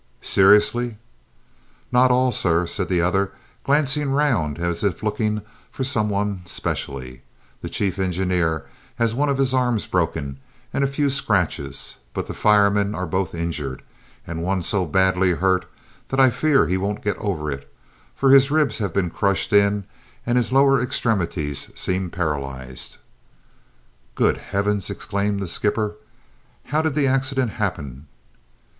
"Seriously?" 0.23 0.97
"Not 1.91 2.09
all, 2.09 2.31
sir," 2.31 2.65
said 2.65 2.89
the 2.89 3.01
other, 3.03 3.33
glancing 3.63 4.09
round 4.09 4.57
as 4.57 4.83
if 4.83 5.03
looking 5.03 5.43
for 5.69 5.83
some 5.83 6.09
one 6.09 6.41
specially. 6.45 7.21
"The 7.61 7.69
chief 7.69 7.99
engineer 7.99 8.65
has 8.95 9.13
one 9.13 9.29
of 9.29 9.37
his 9.37 9.53
arms 9.53 9.85
broken 9.85 10.39
and 10.73 10.83
a 10.83 10.87
few 10.87 11.11
scratches, 11.11 11.97
but 12.15 12.25
the 12.25 12.33
firemen 12.33 12.95
are 12.95 13.05
both 13.05 13.35
injured, 13.35 13.83
and 14.25 14.41
one 14.41 14.63
so 14.63 14.87
badly 14.87 15.33
hurt 15.33 15.67
that 16.07 16.19
I 16.19 16.31
fear 16.31 16.65
he 16.65 16.77
won't 16.77 17.03
get 17.03 17.17
over 17.17 17.51
it, 17.51 17.71
for 18.15 18.31
his 18.31 18.49
ribs 18.49 18.79
have 18.79 18.95
been 18.95 19.11
crushed 19.11 19.53
in 19.53 19.83
and 20.25 20.35
his 20.35 20.51
lower 20.51 20.81
extremities 20.81 21.69
seem 21.77 22.09
paralysed!" 22.09 22.97
"Good 24.15 24.37
heavens!" 24.39 24.89
exclaimed 24.89 25.39
the 25.39 25.47
skipper. 25.47 25.93
"How 26.63 26.81
did 26.81 26.95
the 26.95 27.05
accident 27.05 27.51
happen?" 27.51 28.07